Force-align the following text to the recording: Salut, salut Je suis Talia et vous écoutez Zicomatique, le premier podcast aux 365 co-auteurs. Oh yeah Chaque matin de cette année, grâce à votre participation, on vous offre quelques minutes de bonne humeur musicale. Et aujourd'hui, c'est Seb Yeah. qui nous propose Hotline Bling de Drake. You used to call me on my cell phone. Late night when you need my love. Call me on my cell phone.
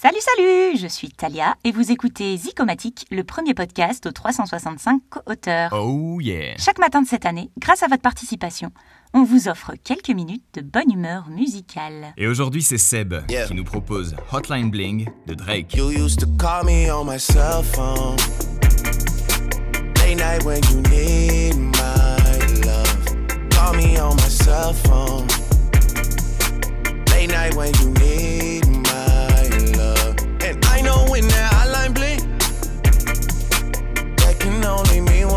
Salut, 0.00 0.20
salut 0.20 0.76
Je 0.80 0.86
suis 0.86 1.08
Talia 1.08 1.56
et 1.64 1.72
vous 1.72 1.90
écoutez 1.90 2.36
Zicomatique, 2.36 3.04
le 3.10 3.24
premier 3.24 3.52
podcast 3.52 4.06
aux 4.06 4.12
365 4.12 5.00
co-auteurs. 5.10 5.72
Oh 5.72 6.20
yeah 6.20 6.56
Chaque 6.56 6.78
matin 6.78 7.02
de 7.02 7.08
cette 7.08 7.26
année, 7.26 7.50
grâce 7.58 7.82
à 7.82 7.88
votre 7.88 8.02
participation, 8.02 8.70
on 9.12 9.24
vous 9.24 9.48
offre 9.48 9.72
quelques 9.82 10.10
minutes 10.10 10.44
de 10.54 10.60
bonne 10.60 10.92
humeur 10.92 11.28
musicale. 11.28 12.12
Et 12.16 12.28
aujourd'hui, 12.28 12.62
c'est 12.62 12.78
Seb 12.78 13.12
Yeah. 13.28 13.46
qui 13.48 13.54
nous 13.54 13.64
propose 13.64 14.14
Hotline 14.32 14.70
Bling 14.70 15.08
de 15.26 15.34
Drake. 15.34 15.74
You 15.74 15.90
used 15.90 16.20
to 16.20 16.26
call 16.38 16.64
me 16.64 16.92
on 16.92 17.04
my 17.04 17.18
cell 17.18 17.64
phone. 17.64 18.14
Late 19.96 20.16
night 20.16 20.44
when 20.44 20.60
you 20.70 20.80
need 20.92 21.56
my 21.56 22.60
love. 22.64 23.48
Call 23.50 23.74
me 23.74 23.98
on 23.98 24.14
my 24.14 24.28
cell 24.30 24.72
phone. 24.74 25.26